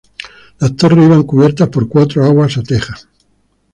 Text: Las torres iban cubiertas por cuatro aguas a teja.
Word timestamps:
Las 0.57 0.75
torres 0.75 1.05
iban 1.05 1.21
cubiertas 1.21 1.69
por 1.69 1.87
cuatro 1.87 2.25
aguas 2.25 2.57
a 2.57 2.63
teja. 2.63 2.95